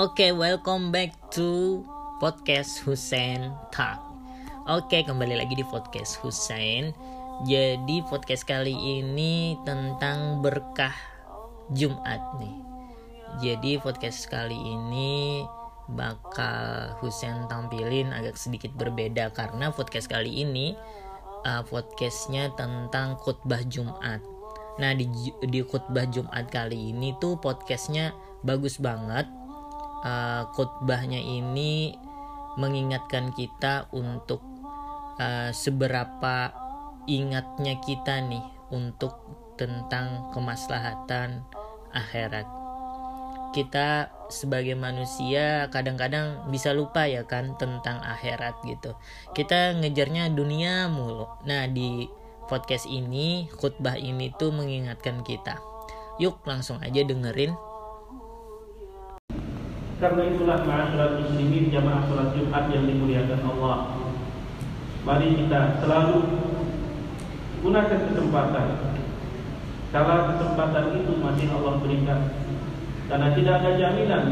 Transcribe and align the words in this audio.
Oke, 0.00 0.32
welcome 0.32 0.88
back 0.88 1.12
to 1.28 1.84
podcast 2.24 2.80
Hussein 2.88 3.52
Talk. 3.68 4.00
Oke, 4.64 5.04
kembali 5.04 5.36
lagi 5.36 5.52
di 5.52 5.60
podcast 5.68 6.16
Hussein. 6.24 6.96
Jadi 7.44 8.00
podcast 8.08 8.48
kali 8.48 8.72
ini 8.72 9.60
tentang 9.68 10.40
berkah 10.40 10.96
Jumat 11.76 12.16
nih. 12.40 12.56
Jadi 13.44 13.76
podcast 13.76 14.24
kali 14.32 14.56
ini 14.56 15.44
bakal 15.92 16.96
Hussein 17.04 17.44
tampilin 17.52 18.16
agak 18.16 18.40
sedikit 18.40 18.72
berbeda 18.80 19.28
karena 19.36 19.68
podcast 19.68 20.08
kali 20.08 20.32
ini 20.48 20.80
uh, 21.44 21.60
podcastnya 21.68 22.48
tentang 22.56 23.20
khutbah 23.20 23.60
Jumat. 23.68 24.24
Nah 24.80 24.96
di 24.96 25.04
di 25.44 25.60
khutbah 25.60 26.08
Jumat 26.08 26.48
kali 26.48 26.88
ini 26.88 27.12
tuh 27.20 27.36
podcastnya 27.36 28.16
bagus 28.40 28.80
banget. 28.80 29.39
Uh, 30.00 30.48
khutbahnya 30.56 31.20
ini 31.20 31.92
mengingatkan 32.56 33.36
kita 33.36 33.84
untuk 33.92 34.40
uh, 35.20 35.52
seberapa 35.52 36.56
ingatnya 37.04 37.76
kita 37.84 38.24
nih 38.24 38.44
untuk 38.72 39.16
tentang 39.60 40.32
kemaslahatan 40.32 41.44
akhirat. 41.92 42.48
Kita 43.50 44.08
sebagai 44.30 44.78
manusia 44.78 45.66
kadang-kadang 45.74 46.48
bisa 46.54 46.70
lupa 46.70 47.04
ya 47.04 47.26
kan 47.26 47.58
tentang 47.58 47.98
akhirat 47.98 48.62
gitu. 48.64 48.94
Kita 49.34 49.74
ngejarnya 49.76 50.30
dunia 50.32 50.86
mulu. 50.86 51.26
Nah, 51.44 51.66
di 51.66 52.06
podcast 52.46 52.86
ini, 52.86 53.50
khutbah 53.50 53.98
ini 53.98 54.30
tuh 54.38 54.54
mengingatkan 54.54 55.26
kita. 55.26 55.58
Yuk 56.22 56.40
langsung 56.46 56.78
aja 56.80 57.02
dengerin. 57.02 57.52
Karena 60.00 60.22
itulah 60.32 60.64
ma'asyiral 60.64 61.20
muslimin 61.20 61.68
jamaah 61.68 62.08
salat 62.08 62.32
Jumat 62.32 62.72
yang 62.72 62.88
dimuliakan 62.88 63.40
Allah. 63.52 64.00
Mari 65.04 65.36
kita 65.36 65.76
selalu 65.84 66.16
gunakan 67.60 68.00
kesempatan. 68.08 68.66
Kalau 69.92 70.16
kesempatan 70.32 70.84
itu 70.96 71.12
masih 71.20 71.46
Allah 71.52 71.74
berikan. 71.84 72.20
Karena 73.12 73.28
tidak 73.36 73.54
ada 73.60 73.70
jaminan 73.76 74.24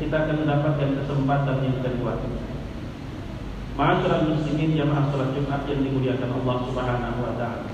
kita 0.00 0.16
akan 0.24 0.36
mendapatkan 0.40 0.90
kesempatan 1.04 1.56
yang 1.68 1.78
kedua. 1.84 2.14
Ma'asyiral 3.76 4.24
muslimin 4.32 4.72
jamaah 4.72 5.12
salat 5.12 5.36
Jumat 5.36 5.68
yang 5.68 5.84
dimuliakan 5.84 6.30
Allah 6.40 6.56
Subhanahu 6.64 7.18
wa 7.20 7.32
taala. 7.36 7.68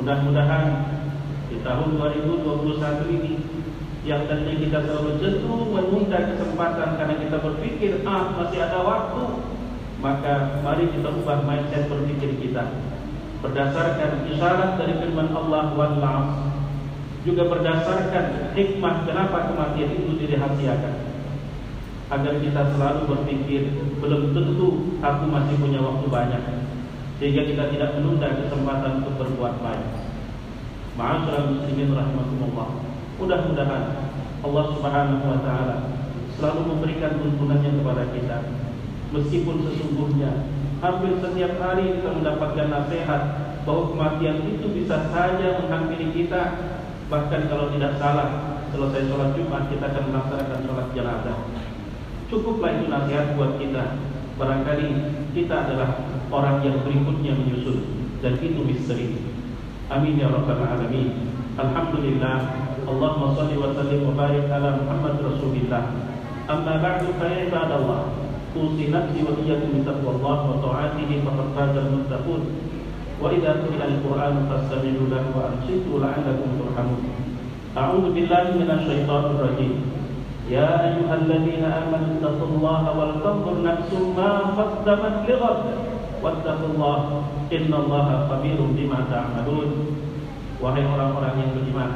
Mudah-mudahan 0.00 0.64
di 1.52 1.60
tahun 1.60 1.88
2021 2.00 3.16
ini 3.20 3.32
yang 4.06 4.22
tadinya 4.30 4.54
kita 4.54 4.78
selalu 4.86 5.18
cenderung 5.18 5.74
menunda 5.74 6.18
kesempatan 6.30 6.94
karena 6.94 7.14
kita 7.18 7.36
berpikir 7.42 7.90
ah 8.06 8.30
masih 8.38 8.62
ada 8.62 8.78
waktu. 8.86 9.22
Maka 9.98 10.62
mari 10.62 10.86
kita 10.94 11.10
ubah 11.10 11.42
mindset 11.42 11.90
berpikir 11.90 12.38
kita. 12.38 12.70
Berdasarkan 13.42 14.30
isyarat 14.30 14.78
dari 14.78 14.94
firman 15.02 15.34
Allah 15.34 15.74
wal 15.74 15.98
juga 17.26 17.42
berdasarkan 17.50 18.54
hikmah 18.54 19.02
kenapa 19.02 19.50
kematian 19.50 19.90
itu 19.98 20.14
dirahasiakan. 20.22 20.94
Agar 22.06 22.38
kita 22.38 22.62
selalu 22.70 23.00
berpikir 23.10 23.66
belum 23.98 24.30
tentu 24.30 24.94
aku 25.02 25.24
masih 25.26 25.58
punya 25.58 25.82
waktu 25.82 26.06
banyak. 26.06 26.42
Sehingga 27.18 27.42
kita 27.42 27.74
tidak 27.74 27.98
menunda 27.98 28.30
kesempatan 28.30 29.02
untuk 29.02 29.18
berbuat 29.18 29.58
baik. 29.58 29.86
Ma'asyiral 30.94 31.58
muslimin 31.58 31.90
rahimakumullah. 31.90 32.85
Mudah-mudahan 33.16 33.84
Allah 34.44 34.64
Subhanahu 34.76 35.24
wa 35.24 35.38
taala 35.40 35.76
selalu 36.36 36.60
memberikan 36.68 37.16
tuntunannya 37.16 37.80
kepada 37.80 38.04
kita. 38.12 38.38
Meskipun 39.16 39.56
sesungguhnya 39.64 40.52
hampir 40.84 41.16
setiap 41.16 41.56
hari 41.56 41.96
kita 41.96 42.10
mendapatkan 42.12 42.68
nasihat 42.68 43.22
bahwa 43.64 43.82
kematian 43.96 44.44
itu 44.44 44.66
bisa 44.76 45.08
saja 45.08 45.58
menghampiri 45.64 46.12
kita. 46.12 46.42
Bahkan 47.06 47.46
kalau 47.48 47.70
tidak 47.70 47.96
salah, 48.02 48.60
selesai 48.74 49.08
sholat 49.08 49.30
Jumat 49.38 49.70
kita 49.70 49.84
akan 49.88 50.04
melaksanakan 50.10 50.60
sholat 50.66 50.86
jenazah. 50.92 51.38
Cukuplah 52.26 52.70
itu 52.76 52.86
nasihat 52.90 53.26
buat 53.38 53.56
kita. 53.62 53.96
Barangkali 54.36 54.88
kita 55.32 55.54
adalah 55.64 56.04
orang 56.28 56.60
yang 56.60 56.82
berikutnya 56.84 57.32
menyusul 57.32 57.86
dan 58.20 58.36
itu 58.42 58.60
misteri. 58.60 59.16
Amin 59.88 60.18
ya 60.18 60.28
rabbal 60.28 60.60
alamin. 60.60 61.30
Alhamdulillah. 61.56 62.65
Allahumma 62.87 63.35
salli 63.37 63.55
wa 63.57 63.71
sallim 63.71 64.01
wa 64.07 64.13
barik 64.17 64.49
ala 64.49 64.81
Muhammad 64.81 65.21
Rasulillah. 65.21 65.83
Amma 66.49 66.81
ba'du 66.81 67.13
fa 67.15 67.29
ya 67.29 67.47
ibadallah. 67.47 68.11
Usi 68.51 68.91
nafsi 68.91 69.23
wa 69.23 69.37
iyyakum 69.39 69.75
bi 69.75 69.81
taqwallah 69.87 70.37
wa 70.49 70.55
ta'atihi 70.59 71.23
faqad 71.23 71.47
faza 71.55 71.79
al-muttaqun. 71.87 72.41
Wa 73.21 73.31
idza 73.31 73.51
quri'a 73.63 73.85
al-Qur'an 73.87 74.35
fastami'u 74.49 75.07
lahu 75.07 75.29
wa 75.37 75.41
ansitu 75.53 75.91
la'allakum 76.01 76.49
turhamun. 76.59 77.01
A'udzu 77.77 78.09
billahi 78.11 78.59
minasy 78.59 78.85
syaithanir 78.89 79.39
rajim. 79.39 79.73
يا 80.51 80.67
أيها 80.83 81.15
الذين 81.15 81.63
آمنوا 81.63 82.09
اتقوا 82.19 82.47
الله 82.51 82.83
ولتنظر 82.99 83.55
نفس 83.63 83.91
ما 84.17 84.31
قدمت 84.59 85.15
لغد 85.29 85.63
واتقوا 86.23 86.69
الله 86.75 86.99
إن 87.55 87.71
الله 87.71 88.07
خبير 88.29 88.59
بما 88.59 88.99
تعملون 89.07 89.69
Wahai 90.61 90.85
orang-orang 90.85 91.41
yang 91.41 91.51
beriman 91.57 91.89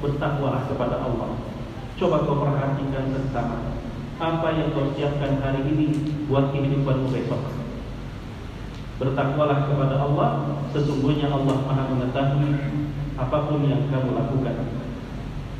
Bertakwalah 0.00 0.64
kepada 0.64 0.96
Allah. 1.04 1.50
Coba 2.00 2.24
kau 2.24 2.40
perhatikan 2.40 3.12
bersama 3.12 3.60
Apa 4.16 4.56
yang 4.56 4.72
kau 4.72 4.88
siapkan 4.96 5.36
hari 5.44 5.60
ini 5.68 6.16
Buat 6.32 6.48
kehidupanmu 6.48 7.12
besok. 7.12 7.44
Bertakwalah 8.96 9.68
kepada 9.68 10.00
Allah 10.00 10.48
Sesungguhnya 10.72 11.28
Allah 11.28 11.60
maha 11.60 11.92
mengetahui 11.92 12.56
Apa 13.20 13.44
pun 13.44 13.68
yang 13.68 13.84
kamu 13.92 14.16
lakukan. 14.16 14.56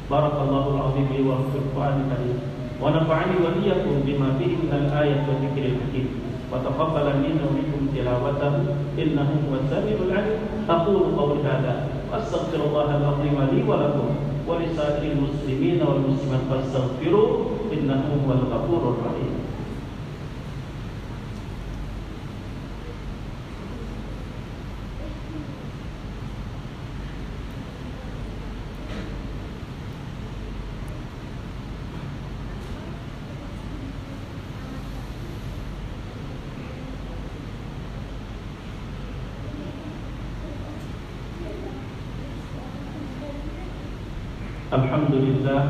Barakallahu 0.09 0.81
al-azim 0.81 1.29
wa 1.29 1.45
Qur'an 1.53 2.09
karim 2.09 2.41
wa 2.81 2.89
nafa'ani 2.89 3.37
wa 3.45 3.53
iyyakum 3.61 4.01
bima 4.03 4.33
fihi 4.41 4.65
min 4.65 4.73
al-ayat 4.73 5.29
wa 5.29 5.37
dzikril 5.37 5.77
hakim. 5.77 6.07
Wa 6.49 6.65
taqabbala 6.65 7.21
minna 7.21 7.45
wa 7.45 7.53
minkum 7.53 7.93
tilawatahu 7.93 8.65
innahu 8.97 9.35
huwas 9.45 9.69
samiul 9.69 10.09
'alim. 10.09 10.41
Aqulu 10.65 11.13
qawli 11.13 11.45
hadha 11.45 11.93
wa 12.09 12.17
astaghfirullaha 12.17 12.97
al-azim 12.97 13.37
li 13.53 13.61
wa 13.63 13.77
lakum 13.77 14.30
wa 14.51 14.59
li 14.59 14.67
sa'iril 14.75 15.15
muslimin 15.15 15.79
wal 15.79 16.03
muslimat 16.03 16.43
fastaghfiruh 16.51 17.71
innahu 17.71 18.19
الحمد 44.71 45.11
لله 45.11 45.63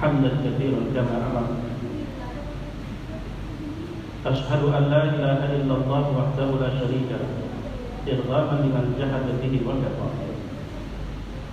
حمدا 0.00 0.30
كثيرا 0.40 0.80
كما 0.96 1.16
أمر. 1.28 1.46
أشهد 4.32 4.62
أن 4.64 4.82
لا 4.88 5.02
إله 5.12 5.40
إلا 5.60 5.74
الله 5.76 6.04
وحده 6.16 6.48
لا 6.56 6.70
شريك 6.80 7.08
له 7.12 7.32
إرغاما 8.08 8.54
لمن 8.64 8.84
جحد 8.96 9.26
به 9.44 9.54
وكفر 9.68 10.10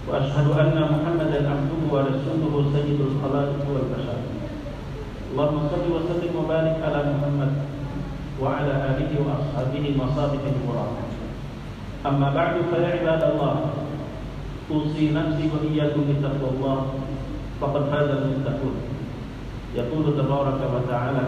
وأشهد 0.07 0.47
أن 0.63 0.77
محمدا 0.95 1.39
عبده 1.43 1.81
ورسوله 1.91 2.53
سيد 2.72 2.99
الخلائق 3.03 3.63
والبشر. 3.75 4.19
اللهم 5.31 5.59
صل 5.75 5.85
وسلم 5.91 6.31
وبارك 6.40 6.75
على 6.87 6.99
محمد 7.11 7.52
وعلى 8.40 8.73
آله 8.96 9.11
وأصحابه 9.28 9.84
مصابيح 9.99 10.43
القرآن. 10.55 10.93
أما 12.05 12.28
بعد 12.31 12.55
فيا 12.72 12.87
عباد 12.96 13.22
الله 13.35 13.55
أوصي 14.72 15.12
نفسي 15.14 15.46
وإياكم 15.53 16.02
بتقوى 16.09 16.50
الله 16.58 16.79
فقد 17.62 17.84
فاز 17.91 18.09
المتقون 18.09 18.78
يقول 19.76 20.06
تبارك 20.17 20.59
وتعالى 20.76 21.26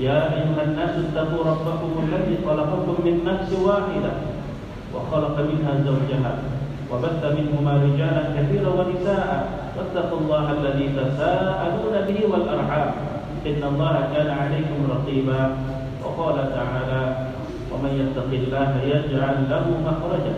يا 0.00 0.18
أيها 0.34 0.62
الناس 0.64 0.90
اتقوا 0.90 1.44
ربكم 1.44 1.90
الذي 2.06 2.38
خلقكم 2.46 2.96
من 3.04 3.14
نفس 3.26 3.50
واحدة 3.52 4.12
وخلق 4.94 5.36
منها 5.50 5.72
زوجها 5.86 6.32
وبث 6.92 7.22
منهما 7.38 7.72
رجالا 7.84 8.22
كثيرا 8.36 8.70
ونساء. 8.78 9.28
واتقوا 9.76 10.18
الله 10.18 10.44
الذي 10.52 10.86
تساءلون 10.96 11.94
به 12.08 12.18
والأرحام. 12.30 12.90
إن 13.46 13.62
الله 13.62 13.94
كان 14.14 14.30
عليكم 14.30 14.78
رقيبا. 14.90 15.40
وقال 16.04 16.36
تعالى 16.54 17.02
ومن 17.72 17.92
يتق 18.00 18.30
الله 18.32 18.70
يجعل 18.82 19.36
له 19.50 19.64
مخرجا. 19.86 20.34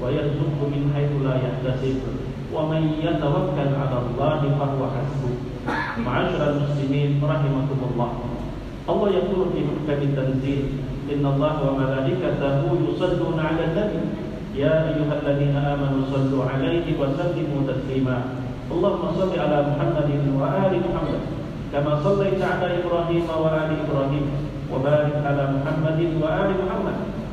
wa 0.00 0.08
yarzuqhu 0.08 0.64
min 0.72 0.88
haitsu 0.96 1.20
la 1.20 1.36
yahtasib 1.36 2.00
wa 2.48 2.64
man 2.66 2.96
yatawakkal 2.96 3.68
'ala 3.76 3.96
Allah 4.00 4.40
fa 4.56 4.66
huwa 4.72 4.88
hasbuh 4.96 5.34
ma'asyiral 6.00 6.56
muslimin 6.64 7.20
rahimakumullah 7.20 8.10
Allah 8.88 9.08
yaqulu 9.12 9.52
fi 9.52 9.60
muhkam 9.62 10.00
tanzil 10.16 10.62
inna 11.06 11.28
Allah 11.36 11.54
wa 11.62 11.72
malaikatahu 11.84 12.80
yusalluna 12.90 13.44
'ala 13.54 13.76
nabi 13.76 14.00
ya 14.56 14.88
ayyuhalladzina 14.88 15.76
amanu 15.76 16.08
sallu 16.08 16.42
'alaihi 16.42 16.96
wa 16.96 17.12
sallimu 17.14 17.68
taslima 17.68 18.40
Allahumma 18.72 19.14
salli 19.20 19.36
'ala 19.36 19.68
Muhammadin 19.68 20.32
wa 20.34 20.48
ali 20.64 20.80
Muhammad 20.80 21.22
kama 21.68 22.00
sallaita 22.00 22.56
'ala 22.56 22.80
Ibrahim 22.80 23.22
wa 23.28 23.52
ali 23.52 23.76
Ibrahim 23.84 24.24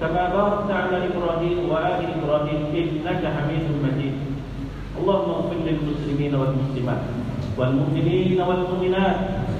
كما 0.02 0.24
باركت 0.30 0.70
على 0.72 0.98
إبراهيم 1.10 1.58
وآل 1.70 2.02
إبراهيم 2.18 2.62
إنك 2.74 3.22
حميد 3.36 3.66
مجيد. 3.84 4.16
اللهم 4.98 5.30
اغفر 5.30 5.58
للمسلمين 5.66 6.34
والمسلمات 6.36 7.04
والمؤمنين 7.58 8.38
والمؤمنات 8.42 9.20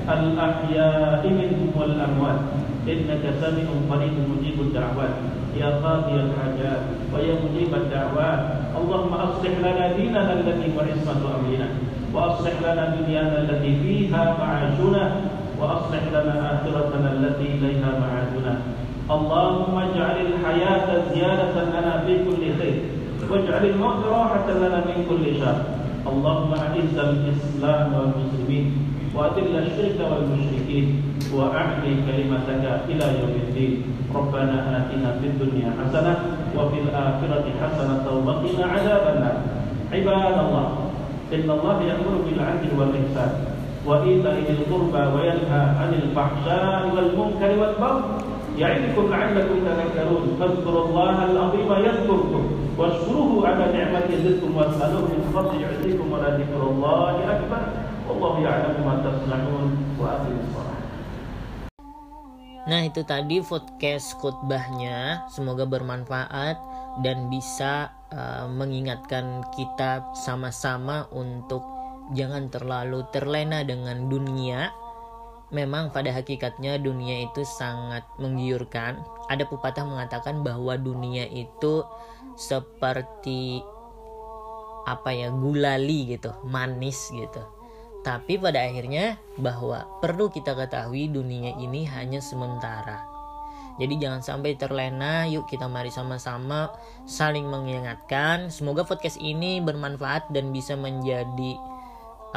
الأحياء 0.10 1.22
منهم 1.26 1.70
والأموات. 1.80 2.42
إنك 2.88 3.24
سميع 3.42 3.68
قريب 3.92 4.16
مجيب 4.32 4.58
الدعوات. 4.62 5.16
يا 5.58 5.70
قاضي 5.84 6.14
الحاجات 6.26 6.82
ويا 7.14 7.36
مجيب 7.44 7.72
الدعوات. 7.74 8.42
اللهم 8.78 9.14
أصلح 9.14 9.54
لنا 9.66 9.86
ديننا 9.98 10.34
الذي 10.34 10.68
هو 10.74 10.80
عصمة 10.86 11.24
أمرنا. 11.38 11.68
وأصلح 12.14 12.56
لنا 12.66 12.84
دنيانا 12.96 13.38
التي 13.42 13.72
فيها 13.84 14.24
معاشنا. 14.40 15.04
وأصلح 15.60 16.04
لنا 16.14 16.36
آخرتنا 16.54 17.10
التي 17.18 17.48
إليها 17.58 17.90
معادنا. 18.02 18.54
اللهم 19.08 19.72
اجعل 19.88 20.18
الحياة 20.28 20.88
زيادة 21.16 21.56
لنا 21.72 21.94
في 22.06 22.14
كل 22.28 22.44
خير 22.60 22.78
واجعل 23.32 23.64
الموت 23.66 24.04
راحة 24.04 24.48
لنا 24.52 24.80
من 24.84 25.00
كل 25.10 25.24
شر. 25.40 25.60
اللهم 26.12 26.52
أعز 26.54 26.96
الإسلام 26.96 27.88
والمسلمين 27.96 28.66
وأذل 29.16 29.54
الشرك 29.64 30.00
والمشركين 30.12 30.86
وأعلي 31.36 31.94
كلمتك 32.08 32.64
إلى 32.92 33.06
يوم 33.20 33.34
الدين. 33.48 33.74
ربنا 34.16 34.56
آتنا 34.78 35.10
في 35.20 35.28
الدنيا 35.32 35.70
حسنة 35.80 36.14
وفي 36.56 36.78
الآخرة 36.86 37.46
حسنة 37.62 38.06
وقنا 38.28 38.66
عذاب 38.74 39.04
النار. 39.16 39.38
عباد 39.94 40.36
الله 40.46 40.68
إن 41.36 41.48
الله 41.56 41.78
يأمر 41.90 42.16
بالعدل 42.26 42.70
والإحسان 42.80 43.32
وإيتاء 43.88 44.36
ذي 44.48 44.54
القربى 44.60 45.04
وينهى 45.16 45.64
عن 45.80 45.92
الفحشاء 46.02 46.82
والمنكر 46.96 47.52
والبغي 47.60 48.04
يعظكم 48.59 49.05
لعلكم 49.11 49.57
تذكرون 49.67 50.25
فاذكروا 50.41 50.85
الله 50.87 51.17
العظيم 51.31 51.69
يذكركم 51.73 52.43
واشكروه 52.79 53.49
على 53.49 53.65
نعمته 53.73 54.13
يزدكم 54.15 54.51
واسألوه 54.57 55.05
من 55.13 55.23
فضل 55.35 55.55
يعطيكم 55.61 56.07
ولذكر 56.13 56.61
الله 56.71 57.15
أكبر 57.37 57.63
والله 58.09 58.35
يعلم 58.41 58.77
ما 58.87 58.95
تصنعون 59.05 59.69
وأقم 60.01 60.37
الصلاة 60.45 60.81
Nah 62.63 62.87
itu 62.87 63.03
tadi 63.03 63.43
podcast 63.43 64.15
khutbahnya 64.23 65.27
Semoga 65.27 65.67
bermanfaat 65.67 66.55
dan 67.03 67.27
bisa 67.27 67.91
uh, 68.15 68.47
mengingatkan 68.47 69.43
kita 69.51 70.07
sama-sama 70.15 71.11
untuk 71.11 71.67
jangan 72.15 72.53
terlalu 72.55 73.03
terlena 73.11 73.67
dengan 73.67 74.07
dunia 74.07 74.71
Memang 75.50 75.96
pada 75.96 76.12
hakikatnya 76.12 76.76
dunia 76.76 77.24
itu 77.24 77.48
sangat 77.48 78.04
menggiurkan 78.20 79.00
Ada 79.32 79.48
pepatah 79.48 79.88
mengatakan 79.88 80.44
bahwa 80.44 80.76
dunia 80.76 81.24
itu 81.24 81.88
seperti 82.36 83.64
apa 84.88 85.12
ya 85.12 85.32
gulali 85.32 86.16
gitu 86.16 86.32
manis 86.48 87.12
gitu 87.12 87.44
tapi 88.08 88.40
pada 88.40 88.64
akhirnya 88.64 89.20
bahwa 89.36 89.84
perlu 90.00 90.32
kita 90.32 90.56
ketahui 90.56 91.12
dunia 91.12 91.60
ini 91.60 91.84
hanya 91.92 92.24
sementara. 92.24 93.04
Jadi 93.78 94.00
jangan 94.00 94.24
sampai 94.24 94.56
terlena, 94.56 95.28
yuk 95.28 95.44
kita 95.52 95.68
mari 95.68 95.92
sama-sama 95.92 96.72
saling 97.04 97.46
mengingatkan. 97.46 98.48
Semoga 98.48 98.88
podcast 98.88 99.20
ini 99.20 99.60
bermanfaat 99.60 100.32
dan 100.32 100.56
bisa 100.56 100.80
menjadi 100.80 101.60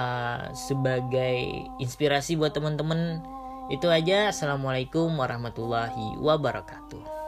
uh, 0.01 0.49
sebagai 0.57 1.69
inspirasi 1.77 2.41
buat 2.41 2.57
teman-teman. 2.57 3.21
Itu 3.69 3.93
aja. 3.93 4.33
Assalamualaikum 4.33 5.13
warahmatullahi 5.15 6.17
wabarakatuh. 6.19 7.20